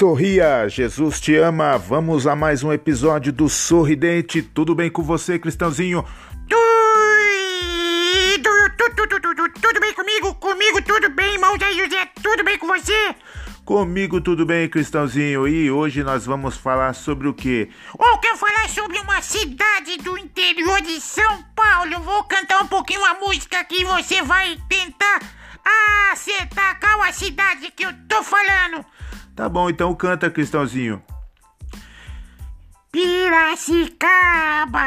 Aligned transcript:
Sorria, 0.00 0.66
Jesus 0.66 1.20
te 1.20 1.36
ama. 1.36 1.76
Vamos 1.76 2.26
a 2.26 2.34
mais 2.34 2.64
um 2.64 2.72
episódio 2.72 3.30
do 3.30 3.50
Sorridente. 3.50 4.40
Tudo 4.40 4.74
bem 4.74 4.88
com 4.88 5.02
você, 5.02 5.38
Cristãozinho? 5.38 6.02
Tudo, 6.48 6.64
tudo, 8.78 9.06
tudo, 9.06 9.20
tudo, 9.20 9.52
tudo 9.60 9.78
bem 9.78 9.92
comigo? 9.92 10.34
Comigo 10.36 10.80
tudo 10.80 11.10
bem, 11.10 11.34
irmão 11.34 11.54
Zé 11.58 11.70
José? 11.74 12.08
Tudo 12.22 12.42
bem 12.42 12.56
com 12.56 12.66
você? 12.66 13.14
Comigo 13.62 14.22
tudo 14.22 14.46
bem, 14.46 14.70
Cristãozinho. 14.70 15.46
E 15.46 15.70
hoje 15.70 16.02
nós 16.02 16.24
vamos 16.24 16.56
falar 16.56 16.94
sobre 16.94 17.28
o 17.28 17.34
quê? 17.34 17.68
Eu 18.02 18.16
quero 18.16 18.38
falar 18.38 18.70
sobre 18.70 18.98
uma 19.00 19.20
cidade 19.20 19.98
do 19.98 20.16
interior 20.16 20.80
de 20.80 20.98
São 20.98 21.42
Paulo. 21.54 21.92
Eu 21.92 22.00
vou 22.00 22.24
cantar 22.24 22.62
um 22.62 22.66
pouquinho 22.68 23.04
a 23.04 23.18
música 23.20 23.62
que 23.64 23.84
você 23.84 24.22
vai 24.22 24.56
tentar 24.66 25.20
acertar 26.10 26.80
qual 26.80 27.02
a 27.02 27.12
cidade 27.12 27.70
que 27.76 27.84
eu 27.84 27.92
tô 28.08 28.22
falando. 28.22 28.82
Tá 29.34 29.48
bom, 29.48 29.70
então 29.70 29.94
canta, 29.94 30.30
Cristãozinho. 30.30 31.02
Piracicaba, 32.92 34.80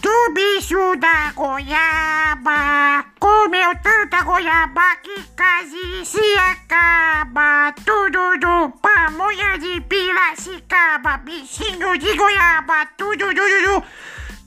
do 0.00 0.32
bicho 0.32 0.96
da 0.96 1.30
goiaba, 1.32 3.04
comeu 3.20 3.74
tanta 3.82 4.22
goiaba 4.22 4.96
que 5.02 5.22
quase 5.36 6.06
se 6.06 6.38
acaba. 6.38 7.74
Tudo 7.84 8.38
do 8.38 8.70
pamonha 8.80 9.58
de 9.58 9.82
Piracicaba, 9.82 11.18
bichinho 11.18 11.98
de 11.98 12.16
goiaba, 12.16 12.86
tudo 12.96 13.26
do, 13.26 13.34
do, 13.34 13.80
do. 13.80 13.84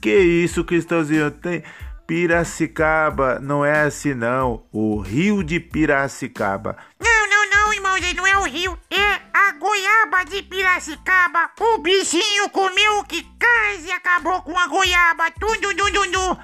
Que 0.00 0.18
isso, 0.18 0.64
Cristãozinho? 0.64 1.30
Tem 1.30 1.62
Piracicaba, 2.08 3.38
não 3.38 3.64
é 3.64 3.82
assim 3.82 4.14
não. 4.14 4.64
O 4.72 4.98
Rio 4.98 5.44
de 5.44 5.60
Piracicaba. 5.60 6.76
Não, 7.94 8.00
não, 8.00 8.14
não, 8.14 8.26
é 8.26 8.38
o 8.38 8.42
rio, 8.42 8.76
é 8.90 9.20
a 9.32 9.52
goiaba 9.52 10.24
de 10.24 10.42
Piracicaba. 10.42 11.50
O 11.60 11.78
bichinho 11.78 12.50
comeu 12.50 13.04
que 13.04 13.24
quase 13.38 13.92
acabou 13.92 14.42
com 14.42 14.58
a 14.58 14.66
goiaba, 14.66 15.30
tudo, 15.38 15.72
tudo, 15.76 16.02
tudo. 16.10 16.38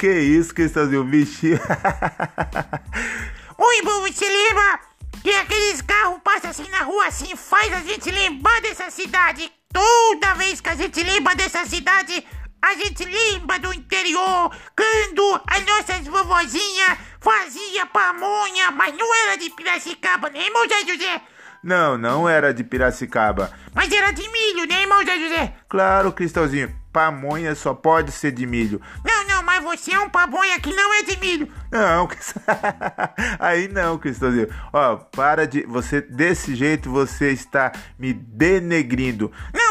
que 0.00 0.08
isso, 0.18 0.54
Cristãozinho? 0.54 1.04
Bichinho. 1.04 1.60
Oi, 3.58 3.76
irmão, 3.76 4.00
você 4.00 4.26
lembra 4.26 4.80
que 5.22 5.30
aqueles 5.30 5.82
carros 5.82 6.20
passam 6.24 6.50
assim 6.50 6.68
na 6.70 6.80
rua 6.80 7.08
assim, 7.08 7.36
faz 7.36 7.70
a 7.74 7.80
gente 7.80 8.10
lembrar 8.10 8.62
dessa 8.62 8.90
cidade. 8.90 9.52
Toda 9.70 10.34
vez 10.36 10.62
que 10.62 10.70
a 10.70 10.74
gente 10.74 11.02
lembra 11.02 11.34
dessa 11.34 11.66
cidade, 11.66 12.26
a 12.66 12.74
gente 12.74 13.04
lembra 13.04 13.60
do 13.60 13.72
interior, 13.72 14.50
quando 14.76 15.40
as 15.46 15.64
nossas 15.64 16.04
vovozinhas 16.06 16.98
fazia 17.20 17.86
pamonha, 17.86 18.72
mas 18.72 18.92
não 18.96 19.14
era 19.14 19.36
de 19.36 19.50
Piracicaba, 19.50 20.28
né, 20.30 20.44
irmão 20.44 20.66
Zé 20.68 20.80
José? 20.80 21.22
Não, 21.62 21.96
não 21.96 22.28
era 22.28 22.52
de 22.52 22.64
Piracicaba. 22.64 23.52
Mas 23.72 23.92
era 23.92 24.10
de 24.10 24.22
milho, 24.28 24.66
né, 24.66 24.82
irmão 24.82 25.04
Zé 25.04 25.18
José? 25.18 25.54
Claro, 25.68 26.12
Cristãozinho. 26.12 26.74
Pamonha 26.92 27.54
só 27.54 27.74
pode 27.74 28.10
ser 28.10 28.32
de 28.32 28.46
milho. 28.46 28.80
Não, 29.04 29.26
não, 29.28 29.42
mas 29.42 29.62
você 29.62 29.92
é 29.92 30.00
um 30.00 30.08
pamonha 30.08 30.58
que 30.58 30.72
não 30.72 30.94
é 30.94 31.02
de 31.02 31.18
milho. 31.18 31.52
Não, 31.70 32.08
aí 33.38 33.68
não, 33.68 33.98
Cristãozinho. 33.98 34.48
Ó, 34.72 34.96
para 34.96 35.46
de. 35.46 35.66
Você, 35.66 36.00
desse 36.00 36.54
jeito, 36.54 36.90
você 36.90 37.32
está 37.32 37.70
me 37.98 38.14
denegrindo. 38.14 39.30
Não, 39.52 39.65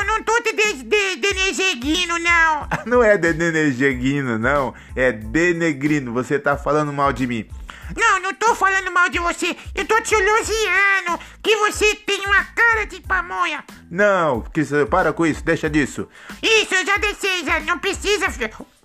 de, 0.53 0.83
de, 0.83 1.15
denejeguindo, 1.15 2.19
não. 2.19 2.67
Não 2.85 3.03
é 3.03 3.17
denejeguindo, 3.17 4.38
não. 4.38 4.73
É 4.95 5.11
denegrindo. 5.11 6.13
Você 6.13 6.38
tá 6.38 6.55
falando 6.55 6.93
mal 6.93 7.11
de 7.11 7.25
mim. 7.25 7.47
Não, 7.95 8.19
não 8.19 8.33
tô 8.33 8.55
falando 8.55 8.91
mal 8.91 9.09
de 9.09 9.19
você. 9.19 9.55
Eu 9.75 9.85
tô 9.85 10.01
te 10.01 10.16
elogiando 10.16 11.19
que 11.43 11.55
você 11.57 11.95
tem 11.95 12.25
uma 12.25 12.44
cara 12.45 12.85
de 12.85 13.00
pamonha. 13.01 13.63
Não, 13.91 14.41
Cristãozinho, 14.41 14.89
para 14.89 15.13
com 15.13 15.25
isso. 15.25 15.44
Deixa 15.44 15.69
disso. 15.69 16.07
Isso, 16.41 16.73
eu 16.73 16.85
já 16.85 16.97
desci, 16.97 17.45
já 17.45 17.59
não 17.59 17.78
precisa 17.78 18.28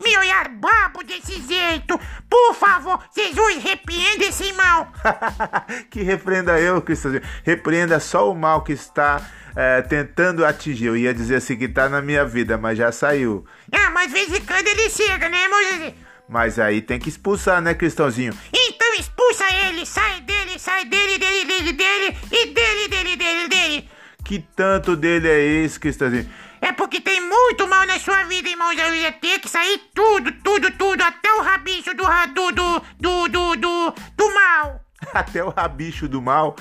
me 0.03 0.17
olhar 0.19 0.49
babo 0.49 1.03
desse 1.03 1.41
jeito. 1.43 1.99
Por 2.29 2.55
favor, 2.55 3.03
Jesus, 3.15 3.63
repreenda 3.63 4.25
esse 4.25 4.53
mal. 4.53 4.93
que 5.91 6.03
repreenda 6.03 6.61
eu, 6.61 6.83
Cristãozinho. 6.83 7.23
Repreenda 7.45 7.99
só 8.01 8.31
o 8.31 8.35
mal 8.35 8.63
que 8.63 8.73
está 8.73 9.21
é, 9.55 9.83
tentando 9.83 10.45
atingir. 10.45 10.87
Eu 10.87 10.97
ia 10.97 11.15
dizer 11.15 11.37
assim 11.37 11.57
que 11.57 11.69
tá 11.69 11.89
na 11.89 12.01
minha 12.01 12.25
vida, 12.25 12.57
mas 12.59 12.79
já 12.79 12.93
saiu. 12.93 13.45
Ah, 13.73 13.91
mas 13.91 14.13
vez 14.13 14.33
em 14.33 14.41
quando 14.45 14.67
ele 14.67 14.89
chega, 14.91 15.29
né, 15.29 15.43
irmão? 15.43 15.95
Mas 16.29 16.59
aí 16.59 16.81
tem 16.81 16.99
que 16.99 17.09
expulsar, 17.09 17.61
né, 17.61 17.75
Cristãozinho? 17.75 18.33
Então 18.53 18.95
expulsa 18.95 19.45
ele, 19.67 19.85
sai 19.85 20.21
dele, 20.21 20.59
sai 20.59 20.85
dele, 20.85 21.19
dele, 21.19 21.45
dele, 21.45 21.73
dele, 21.73 22.17
e 22.31 22.47
dele, 22.47 22.89
dele, 22.89 23.17
dele, 23.17 23.49
dele. 23.49 23.89
Que 24.25 24.39
tanto 24.55 24.95
dele 24.95 25.29
é 25.29 25.41
esse, 25.41 25.81
Cristãozinho? 25.81 26.29
É 26.61 26.73
porque 26.73 27.01
tem 27.01 27.21
muito 27.21 27.67
mal 27.67 27.87
na 27.87 27.99
sua 27.99 28.23
vida, 28.25 28.49
irmão. 28.49 28.73
Eu 28.73 28.95
ia 28.95 29.11
ter 29.11 29.39
que 29.41 29.49
sair 29.49 29.81
tudo, 29.95 30.31
tudo, 30.45 30.71
tudo, 30.73 31.03
até 31.03 31.33
o 31.33 31.43
rabicho 31.43 31.95
do, 31.95 32.05
do, 32.35 32.53
do, 32.53 32.83
do, 33.01 33.29
do, 33.29 33.57
do, 33.57 33.95
do 34.17 34.35
mal. 34.35 34.81
Até 35.15 35.43
o 35.43 35.49
rabicho 35.49 36.07
do 36.07 36.21
mal? 36.21 36.55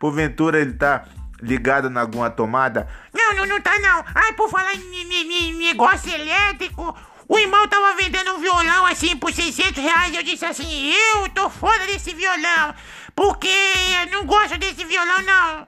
Porventura 0.00 0.60
ele 0.60 0.74
tá 0.74 1.04
ligado 1.40 1.88
em 1.88 1.96
alguma 1.96 2.30
tomada? 2.30 2.88
Não, 3.12 3.34
não, 3.34 3.46
não 3.46 3.60
tá 3.60 3.78
não. 3.78 4.04
Ai, 4.14 4.32
por 4.32 4.48
falar 4.48 4.74
em, 4.74 5.58
negócio 5.58 6.12
elétrico, 6.12 6.96
o 7.28 7.38
irmão 7.38 7.66
tava 7.68 7.96
vendendo 7.96 8.32
um 8.34 8.38
violão 8.38 8.86
assim 8.86 9.16
por 9.16 9.32
600 9.32 9.82
reais. 9.82 10.14
Eu 10.14 10.22
disse 10.22 10.44
assim: 10.44 10.92
Eu 10.92 11.28
tô 11.30 11.48
fora 11.50 11.86
desse 11.86 12.14
violão, 12.14 12.74
porque 13.14 13.48
eu 13.48 14.12
não 14.12 14.26
gosto 14.26 14.58
desse 14.58 14.84
violão, 14.84 15.22
não. 15.22 15.66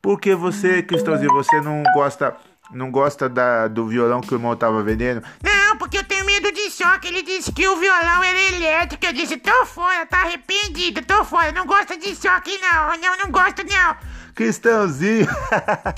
Porque 0.00 0.34
você, 0.34 0.82
Cristãozinho, 0.82 1.32
você 1.32 1.60
não 1.60 1.82
gosta. 1.94 2.36
Não 2.70 2.90
gosta 2.90 3.30
da, 3.30 3.66
do 3.66 3.86
violão 3.86 4.20
que 4.20 4.34
o 4.34 4.36
irmão 4.36 4.54
tava 4.54 4.82
vendendo? 4.82 5.22
Não, 5.42 5.78
porque 5.78 5.96
eu 5.96 6.04
tenho 6.04 6.26
medo 6.26 6.52
de 6.52 6.70
choque. 6.70 7.08
Ele 7.08 7.22
disse 7.22 7.50
que 7.50 7.66
o 7.66 7.76
violão 7.76 8.22
era 8.22 8.38
elétrico. 8.38 9.06
Eu 9.06 9.12
disse: 9.14 9.38
Tô 9.38 9.64
fora, 9.64 10.04
tá 10.04 10.18
arrependido, 10.18 11.02
tô 11.02 11.24
fora. 11.24 11.50
Não 11.50 11.64
gosta 11.64 11.96
de 11.96 12.14
choque, 12.14 12.58
não. 12.58 12.88
Não, 12.98 13.16
não 13.24 13.30
gosto, 13.30 13.64
não. 13.64 13.96
Cristãozinho. 14.38 15.26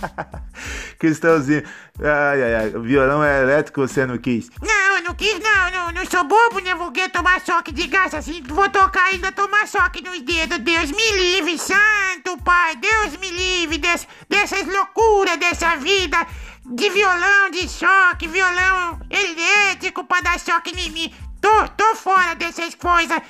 Cristãozinho. 0.99 1.63
Ai, 1.99 2.43
ai, 2.43 2.55
ai. 2.55 2.71
Violão 2.71 3.23
é 3.23 3.43
elétrico 3.43 3.87
você 3.87 4.07
não 4.07 4.17
quis? 4.17 4.49
Não, 4.63 4.97
eu 4.97 5.03
não 5.03 5.15
quis, 5.15 5.39
não. 5.39 5.71
Não, 5.71 5.93
não 5.93 6.07
sou 6.07 6.25
bobo, 6.25 6.59
né? 6.61 6.75
Vou 6.75 6.91
tomar 7.13 7.45
choque 7.45 7.71
de 7.71 7.87
gás 7.87 8.15
assim. 8.15 8.43
Vou 8.49 8.67
tocar 8.71 9.09
ainda 9.09 9.31
tomar 9.31 9.69
choque 9.69 10.03
nos 10.03 10.23
dedos. 10.23 10.59
Deus 10.61 10.91
me 10.91 11.13
livre, 11.19 11.59
santo 11.59 12.43
pai. 12.43 12.77
Deus 12.77 13.19
me 13.19 13.31
livre 13.31 13.77
des, 13.77 14.09
dessas 14.27 14.67
loucuras 14.67 15.37
dessa 15.37 15.77
vida. 15.77 16.27
De 16.65 16.89
violão, 16.89 17.51
de 17.51 17.69
choque, 17.69 18.27
violão 18.27 19.01
elétrico 19.11 20.03
pra 20.05 20.23
dar 20.23 20.41
choque 20.41 20.71
em 20.71 20.91
mim. 20.91 21.15
Tô, 21.43 21.69
tô 21.77 21.95
fora 21.95 22.35
dessas 22.35 22.75
coisas. 22.75 23.21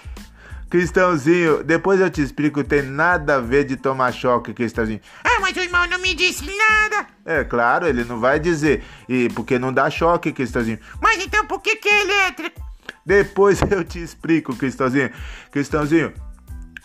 Cristãozinho, 0.71 1.65
depois 1.65 2.01
eu 2.01 2.09
te 2.09 2.23
explico, 2.23 2.63
tem 2.63 2.81
nada 2.83 3.37
a 3.37 3.41
ver 3.41 3.65
de 3.65 3.77
tomar 3.77 4.13
choque, 4.13 4.55
Cristãozinho. 4.55 5.01
Ah, 5.25 5.41
mas 5.41 5.57
o 5.57 5.61
irmão 5.61 5.85
não 5.89 5.99
me 5.99 6.15
disse 6.15 6.45
nada. 6.47 7.09
É 7.27 7.43
claro, 7.43 7.89
ele 7.89 8.05
não 8.05 8.21
vai 8.21 8.39
dizer. 8.39 8.85
E 9.09 9.29
porque 9.31 9.59
não 9.59 9.73
dá 9.73 9.91
choque, 9.91 10.33
Cristãozinho. 10.33 10.79
Mas 11.03 11.21
então 11.21 11.45
por 11.45 11.61
que 11.61 11.75
que 11.75 11.89
é 11.89 12.03
elétrico? 12.03 12.61
Depois 13.05 13.61
eu 13.69 13.83
te 13.83 14.01
explico, 14.01 14.55
Cristãozinho. 14.55 15.11
Cristãozinho, 15.51 16.15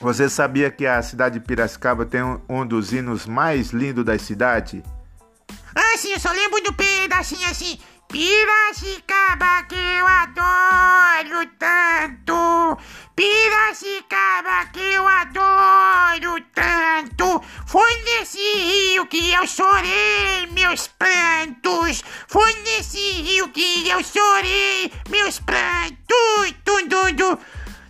você 0.02 0.28
sabia 0.30 0.72
que 0.72 0.88
a 0.88 1.00
cidade 1.04 1.40
de 1.40 1.46
Piracicaba 1.46 2.08
tem 2.08 2.24
um, 2.24 2.42
um 2.50 2.66
dos 2.66 2.92
hinos 2.92 3.28
mais 3.28 3.70
lindos 3.70 4.04
da 4.04 4.18
cidade? 4.18 4.82
Ah, 5.76 5.96
sim, 5.98 6.12
eu 6.12 6.20
só 6.20 6.32
lembro 6.32 6.60
do 6.64 6.74
pedacinho 6.74 7.48
assim. 7.48 7.78
Piracicaba 8.10 9.64
que 9.70 9.76
eu 9.76 10.08
adoro 10.08 11.48
tanto. 11.60 11.75
Piracicaba 13.76 14.66
que 14.72 14.80
eu 14.80 15.06
adoro 15.06 16.42
tanto. 16.54 17.42
Foi 17.66 17.94
nesse 18.04 18.38
rio 18.38 19.06
que 19.06 19.34
eu 19.34 19.46
chorei 19.46 20.48
meus 20.54 20.88
prantos. 20.88 22.02
Foi 22.28 22.54
nesse 22.64 22.98
rio 23.22 23.50
que 23.50 23.90
eu 23.90 24.02
chorei 24.02 24.92
meus 25.10 25.40
prantos. 25.40 25.98
Tudo, 26.08 26.90
tudo, 26.90 27.40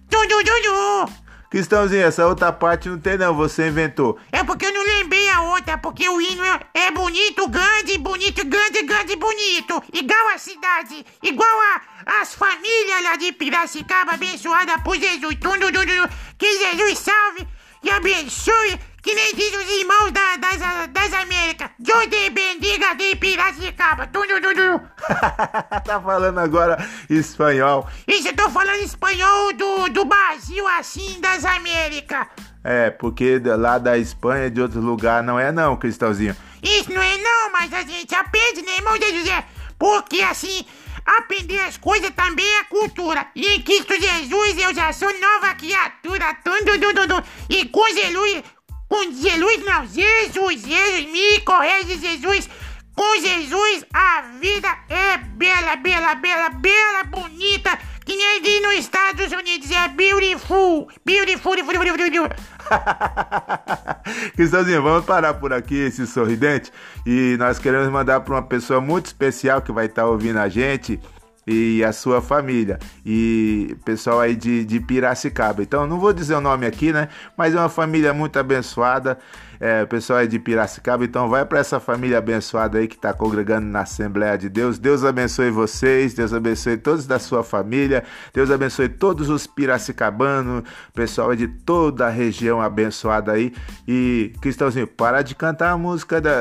tudo, 0.09 0.43
tudo. 0.43 1.25
Cristãozinho, 1.51 2.03
essa 2.03 2.25
outra 2.25 2.51
parte 2.51 2.89
não 2.89 2.99
tem 2.99 3.17
não, 3.17 3.35
você 3.35 3.67
inventou. 3.67 4.17
É 4.31 4.43
porque 4.43 4.65
eu 4.65 4.73
não 4.73 4.83
lembrei 4.83 5.29
a 5.29 5.41
outra, 5.43 5.77
porque 5.77 6.09
o 6.09 6.19
hino 6.19 6.43
é, 6.85 6.91
bonito, 6.91 7.47
grande, 7.47 7.97
bonito, 7.97 8.45
grande, 8.45 8.83
grande, 8.83 9.15
bonito. 9.15 9.83
Igual 9.91 10.29
a 10.35 10.37
cidade, 10.37 11.03
igual 11.23 11.49
a, 11.49 12.21
as 12.21 12.35
famílias 12.35 13.03
lá 13.03 13.15
de 13.15 13.31
Piracicaba, 13.31 14.13
abençoada 14.13 14.77
por 14.79 14.95
Jesus. 14.95 15.35
Tudo, 15.41 15.71
tudo, 15.71 15.79
tudo. 15.79 16.09
Que 16.37 16.59
Jesus 16.59 16.99
salve 16.99 17.47
e 17.81 17.89
abençoe, 17.89 18.79
que 19.01 19.15
nem 19.15 19.33
diz 19.33 19.55
os 19.55 19.69
irmãos 19.79 20.11
da, 20.11 20.37
das, 20.37 20.59
das 20.91 21.13
Américas. 21.13 21.71
Deus 21.79 22.05
te 22.05 22.29
bendiga 22.29 22.93
de 22.93 23.15
Piracicaba. 23.15 24.05
Tudo, 24.05 24.39
tudo. 24.39 24.81
tá 25.85 25.99
falando 25.99 26.39
agora 26.39 26.77
espanhol. 27.09 27.87
Isso, 28.07 28.27
eu 28.27 28.35
tô 28.35 28.47
falando 28.51 28.83
espanhol 28.83 29.53
do, 29.53 29.89
do 29.89 30.05
Brasil, 30.05 30.67
assim, 30.67 31.19
das 31.19 31.43
Américas. 31.45 32.27
É, 32.63 32.89
porque 32.89 33.39
lá 33.43 33.77
da 33.77 33.95
Espanha, 33.95 34.49
de 34.49 34.59
outro 34.59 34.81
lugar, 34.81 35.21
não 35.21 35.39
é 35.39 35.51
não, 35.51 35.77
Cristãozinho. 35.77 36.35
Isso 36.65 36.91
não 36.91 37.01
é 37.01 37.17
não, 37.17 37.51
mas 37.51 37.71
a 37.71 37.83
gente 37.83 38.15
aprende, 38.15 38.63
né, 38.63 38.77
irmão 38.77 38.97
de 38.97 39.19
José? 39.19 39.45
Porque 39.77 40.19
assim, 40.21 40.65
aprender 41.05 41.59
as 41.59 41.77
coisas 41.77 42.09
também 42.15 42.45
é 42.57 42.63
cultura. 42.63 43.27
E 43.35 43.45
em 43.55 43.61
Cristo 43.61 43.93
Jesus 43.93 44.57
eu 44.57 44.73
já 44.73 44.91
sou 44.91 45.13
nova 45.19 45.53
criatura. 45.53 46.33
Tudo, 46.43 46.79
tudo, 46.79 47.07
tudo. 47.07 47.23
E 47.49 47.65
com 47.65 47.87
Jesus, 47.89 48.43
com 48.89 49.03
Jesus 49.11 49.63
não, 49.63 49.85
Jesus, 49.85 50.61
Jesus, 50.61 51.11
me 51.11 51.39
corrige, 51.41 51.99
Jesus. 51.99 52.49
Com 52.95 53.19
Jesus 53.19 53.85
a 53.93 54.21
vida 54.39 54.69
é 54.89 55.17
bela, 55.17 55.75
bela, 55.75 56.15
bela, 56.15 56.49
bela, 56.49 57.03
bonita. 57.03 57.77
Que 58.05 58.15
nem 58.15 58.41
diz 58.41 58.61
nos 58.61 58.73
Estados 58.75 59.31
Unidos, 59.31 59.69
é 59.69 59.87
beautiful. 59.89 60.87
Beautiful, 61.03 61.55
beautiful, 61.55 61.73
beautiful, 61.73 62.09
beautiful. 62.09 62.54
Cristãozinho, 64.35 64.81
vamos 64.81 65.05
parar 65.05 65.33
por 65.35 65.53
aqui 65.53 65.75
esse 65.75 66.05
sorridente 66.07 66.71
e 67.05 67.35
nós 67.37 67.59
queremos 67.59 67.87
mandar 67.89 68.21
para 68.21 68.35
uma 68.35 68.43
pessoa 68.43 68.81
muito 68.81 69.07
especial 69.07 69.61
que 69.61 69.71
vai 69.71 69.85
estar 69.85 70.03
tá 70.03 70.07
ouvindo 70.07 70.37
a 70.37 70.49
gente 70.49 70.99
e 71.47 71.83
a 71.83 71.93
sua 71.93 72.21
família 72.21 72.79
e 73.05 73.77
pessoal 73.85 74.19
aí 74.19 74.35
de, 74.35 74.65
de 74.65 74.79
Piracicaba. 74.79 75.61
Então 75.61 75.85
não 75.85 75.99
vou 75.99 76.11
dizer 76.11 76.35
o 76.35 76.41
nome 76.41 76.65
aqui, 76.65 76.91
né? 76.91 77.09
Mas 77.37 77.53
é 77.53 77.59
uma 77.59 77.69
família 77.69 78.13
muito 78.13 78.37
abençoada. 78.39 79.17
É, 79.59 79.83
o 79.83 79.87
pessoal 79.87 80.19
é 80.19 80.27
de 80.27 80.39
Piracicaba, 80.39 81.03
então 81.05 81.29
vai 81.29 81.45
para 81.45 81.59
essa 81.59 81.79
família 81.79 82.17
abençoada 82.17 82.77
aí 82.77 82.87
que 82.87 82.95
está 82.95 83.13
congregando 83.13 83.67
na 83.67 83.81
Assembleia 83.81 84.37
de 84.37 84.49
Deus. 84.49 84.77
Deus 84.77 85.03
abençoe 85.03 85.49
vocês, 85.49 86.13
Deus 86.13 86.33
abençoe 86.33 86.77
todos 86.77 87.05
da 87.05 87.19
sua 87.19 87.43
família, 87.43 88.03
Deus 88.33 88.51
abençoe 88.51 88.89
todos 88.89 89.29
os 89.29 89.47
piracicabanos, 89.47 90.63
pessoal 90.93 91.33
é 91.33 91.35
de 91.35 91.47
toda 91.47 92.07
a 92.07 92.09
região 92.09 92.61
abençoada 92.61 93.31
aí. 93.31 93.53
E 93.87 94.33
Cristãozinho, 94.41 94.87
para 94.87 95.21
de 95.21 95.35
cantar 95.35 95.71
a 95.71 95.77
música 95.77 96.19
da, 96.19 96.31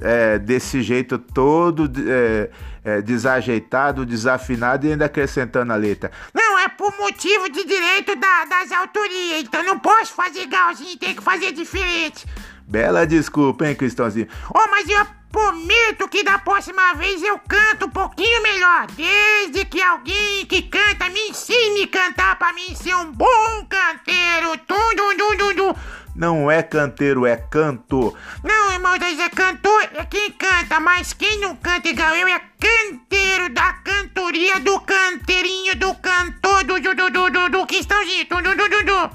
é, 0.00 0.38
desse 0.38 0.82
jeito 0.82 1.18
todo. 1.18 1.90
É, 2.06 2.50
é, 2.88 3.02
desajeitado, 3.02 4.06
desafinado 4.06 4.86
e 4.86 4.92
ainda 4.92 5.04
acrescentando 5.04 5.72
a 5.72 5.76
letra. 5.76 6.10
Não, 6.58 6.64
é 6.64 6.68
por 6.68 6.92
motivo 6.98 7.48
de 7.48 7.62
direito 7.62 8.16
da, 8.16 8.44
das 8.46 8.72
autorias, 8.72 9.42
então 9.42 9.62
não 9.62 9.78
posso 9.78 10.12
fazer 10.12 10.42
igualzinho, 10.42 10.98
tem 10.98 11.14
que 11.14 11.22
fazer 11.22 11.52
diferente. 11.52 12.26
Bela 12.66 13.06
desculpa, 13.06 13.64
hein, 13.64 13.76
Cristãozinho? 13.76 14.26
Oh, 14.52 14.68
mas 14.68 14.88
eu 14.88 15.06
prometo 15.30 16.08
que 16.08 16.24
da 16.24 16.36
próxima 16.40 16.94
vez 16.94 17.22
eu 17.22 17.38
canto 17.46 17.86
um 17.86 17.90
pouquinho 17.90 18.42
melhor, 18.42 18.88
desde 18.88 19.64
que 19.66 19.80
alguém 19.80 20.46
que 20.46 20.62
canta 20.62 21.08
me 21.10 21.28
ensine 21.28 21.84
a 21.84 21.88
cantar 21.88 22.36
pra 22.36 22.52
mim 22.52 22.74
ser 22.74 22.96
um 22.96 23.12
bom 23.12 23.64
canteiro. 23.68 24.58
Tum, 24.66 24.96
dum, 24.96 25.16
dum, 25.16 25.36
dum, 25.36 25.54
dum. 25.54 25.74
Não 26.18 26.50
é 26.50 26.64
canteiro, 26.64 27.24
é 27.24 27.36
canto. 27.36 28.12
Não, 28.42 28.72
irmão, 28.72 28.94
é 28.94 29.28
cantor, 29.28 29.88
é 29.94 30.04
quem 30.04 30.32
canta, 30.32 30.80
mas 30.80 31.12
quem 31.12 31.38
não 31.38 31.54
canta 31.54 31.88
igual 31.88 32.12
eu 32.16 32.26
é 32.26 32.40
canteiro 32.58 33.48
da 33.54 33.72
cantoria, 33.74 34.58
do 34.58 34.80
canteirinho, 34.80 35.76
do 35.76 35.94
cantor, 35.94 36.64
do 36.64 36.80
do 36.80 36.92
do 36.96 37.10
do 37.10 37.30
do, 37.30 37.48
do 37.50 37.66
cristãozinho, 37.68 38.26
do 38.28 38.42
do 38.42 38.56
do 38.56 38.68
do 38.68 38.84
do. 38.84 39.10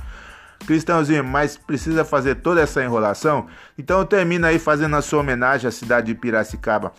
Cristãozinho, 0.65 1.25
mas 1.25 1.57
precisa 1.57 2.05
fazer 2.05 2.35
toda 2.35 2.61
essa 2.61 2.81
enrolação? 2.81 3.47
Então 3.77 4.05
termina 4.05 4.47
aí 4.47 4.57
fazendo 4.57 4.95
a 4.95 5.01
sua 5.01 5.19
homenagem 5.19 5.67
à 5.67 5.71
cidade 5.71 6.07
de 6.07 6.15
Piracicaba. 6.15 6.93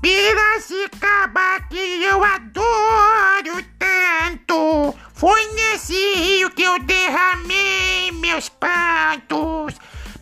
Piracicaba 0.00 1.60
que 1.68 2.02
eu 2.02 2.24
adoro 2.24 3.64
tanto, 3.78 4.94
foi 5.14 5.46
nesse 5.52 5.94
rio 6.14 6.50
que 6.50 6.62
eu 6.62 6.78
derramei 6.82 8.10
meus 8.12 8.48
prantos. 8.48 9.41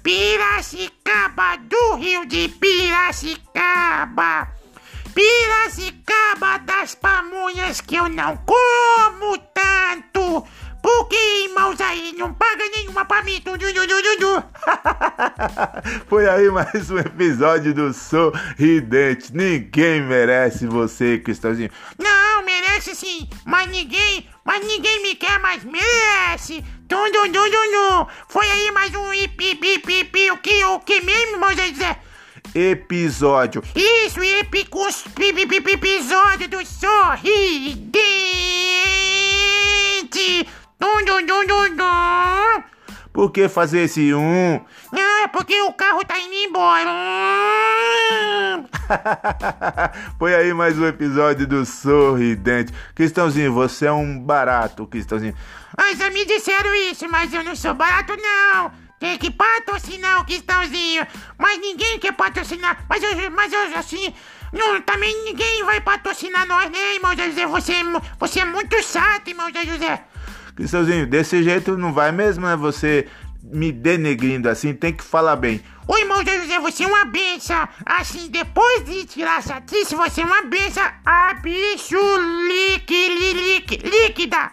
Piracicaba 0.03 1.57
do 1.57 1.97
rio 1.97 2.25
de 2.25 2.49
Piracicaba. 2.49 4.49
Piracicaba 5.15 6.59
das 6.59 6.95
pamonhas 6.95 7.81
que 7.81 7.97
eu 7.97 8.09
não 8.09 8.37
como 8.39 9.37
tanto. 9.53 10.47
Porque, 10.83 11.17
irmãos 11.45 11.79
aí, 11.81 12.15
não 12.17 12.33
paga 12.33 12.65
nenhuma 12.75 13.05
pra 13.05 13.23
mim. 13.23 13.43
Du, 13.45 13.59
du, 13.59 13.71
du, 13.71 14.43
Foi 16.09 16.27
aí 16.27 16.51
mais 16.51 16.91
um 16.91 16.99
episódio 16.99 17.75
do 17.75 17.93
Sorridente. 17.93 19.37
Ninguém 19.37 20.01
merece 20.01 20.67
você, 20.67 21.19
Cristãozinho. 21.19 21.71
Não, 21.99 22.43
merece 22.43 22.95
sim. 22.95 23.29
Mas 23.45 23.69
ninguém, 23.69 24.27
mas 24.43 24.67
ninguém 24.67 25.03
me 25.03 25.15
quer, 25.15 25.39
mas 25.39 25.63
merece. 25.65 26.65
Dum, 26.91 27.09
dum, 27.13 27.31
dum, 27.31 27.49
dum. 27.49 28.07
Foi 28.29 28.45
aí 28.51 28.73
mais 28.73 28.93
um 28.93 29.15
ipi, 29.15 29.53
ipi, 29.53 30.01
ipi, 30.01 30.31
o 30.33 30.39
que, 30.39 30.65
o 30.65 30.81
que 30.81 31.01
mesmo, 31.01 31.49
José? 31.51 31.97
Episódio. 32.53 33.63
Isso, 33.77 34.21
epicus, 34.21 35.05
episódio 35.17 36.49
do 36.49 36.67
Sorridente. 36.67 37.29
Dum, 40.81 41.05
dum, 41.05 41.25
dum, 41.25 41.47
dum, 41.47 41.77
dum. 41.77 42.65
Por 43.13 43.31
que 43.31 43.49
fazer 43.49 43.83
esse 43.83 44.13
um? 44.13 44.61
Ah, 44.93 45.23
é 45.23 45.29
porque 45.29 45.63
o 45.63 45.73
carro 45.73 46.05
tá 46.05 46.19
indo 46.19 46.35
embora. 46.35 46.91
Foi 50.19 50.35
aí 50.35 50.53
mais 50.53 50.79
um 50.79 50.87
episódio 50.87 51.47
do 51.47 51.65
Sorridente. 51.65 52.73
Cristãozinho, 52.95 53.53
você 53.53 53.87
é 53.87 53.93
um 53.93 54.19
barato, 54.19 54.87
Cristãozinho. 54.87 55.35
Mas 55.77 55.99
já 55.99 56.11
me 56.11 56.25
disseram 56.25 56.75
isso, 56.75 57.09
mas 57.09 57.33
eu 57.33 57.45
não 57.45 57.55
sou 57.55 57.75
barato, 57.75 58.15
não. 58.17 58.73
Tem 58.99 59.17
que 59.17 59.31
patrocinar 59.31 60.21
o 60.21 60.25
Cristãozinho. 60.25 61.07
Mas 61.39 61.59
ninguém 61.59 61.99
quer 61.99 62.13
patrocinar. 62.13 62.85
Mas 62.89 63.03
eu, 63.03 63.31
mas 63.31 63.53
eu 63.53 63.79
assim. 63.79 64.13
Não, 64.53 64.81
também 64.83 65.25
ninguém 65.25 65.65
vai 65.65 65.81
patrocinar 65.81 66.47
nós, 66.47 66.69
né, 66.71 66.95
irmão 66.95 67.17
José? 67.17 67.47
Você, 67.47 67.73
você 68.19 68.41
é 68.41 68.45
muito 68.45 68.83
chato, 68.83 69.29
irmão 69.29 69.49
José. 69.65 70.05
Cristãozinho, 70.57 71.07
desse 71.07 71.43
jeito 71.43 71.79
não 71.79 71.93
vai 71.93 72.11
mesmo, 72.11 72.47
né? 72.47 72.57
Você 72.57 73.07
me 73.43 73.73
denegrindo 73.73 74.49
assim, 74.49 74.75
tem 74.75 74.93
que 74.93 75.03
falar 75.03 75.37
bem. 75.37 75.63
Ô 75.87 75.97
irmão 75.97 76.19
José, 76.19 76.59
você 76.61 76.85
é 76.85 76.87
uma 76.87 77.05
benção. 77.05 77.69
Assim, 77.85 78.29
depois 78.29 78.85
de 78.85 79.07
tirar 79.07 79.39
a 79.39 79.43
chatice, 79.43 79.95
você 79.95 80.21
é 80.21 80.25
uma 80.25 80.43
benção 80.43 80.85
líquida. 83.83 84.53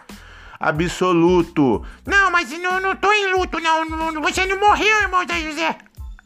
Absoluto. 0.60 1.86
Não, 2.06 2.32
mas 2.32 2.50
não, 2.58 2.80
não 2.80 2.96
tô 2.96 3.12
em 3.12 3.32
luto, 3.34 3.60
não. 3.60 3.86
não 3.86 4.22
você 4.22 4.46
não 4.46 4.60
morreu, 4.60 5.02
irmão 5.02 5.22
José. 5.22 5.78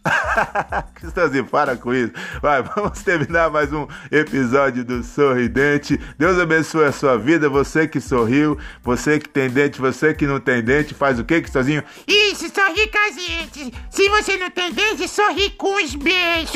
Cristãozinho, 0.95 1.45
para 1.45 1.77
com 1.77 1.93
isso. 1.93 2.11
Vai, 2.41 2.61
vamos 2.75 3.01
terminar 3.01 3.49
mais 3.49 3.71
um 3.71 3.87
episódio 4.11 4.83
do 4.83 5.03
Sorridente. 5.03 5.99
Deus 6.17 6.39
abençoe 6.39 6.85
a 6.85 6.91
sua 6.91 7.17
vida. 7.17 7.49
Você 7.49 7.87
que 7.87 8.01
sorriu, 8.01 8.57
você 8.83 9.19
que 9.19 9.29
tem 9.29 9.49
dente, 9.49 9.79
você 9.79 10.13
que 10.13 10.25
não 10.25 10.39
tem 10.39 10.61
dente, 10.61 10.93
faz 10.93 11.19
o 11.19 11.23
que, 11.23 11.41
Cristãozinho? 11.41 11.83
Isso, 12.07 12.49
sorri 12.53 12.87
com 12.87 13.09
as 13.09 13.15
dentes. 13.15 13.71
Se 13.89 14.09
você 14.09 14.37
não 14.37 14.49
tem 14.49 14.71
dente, 14.71 15.07
sorri 15.07 15.51
com 15.51 15.75
os 15.83 15.95
beijos. 15.95 16.51